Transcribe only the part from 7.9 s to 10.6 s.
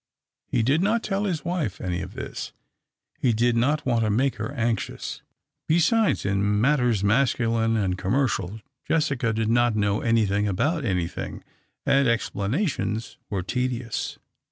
commercial, Jessica did not know anything